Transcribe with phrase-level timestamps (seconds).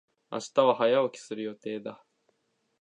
[0.31, 2.03] 明日は早起きする予定だ。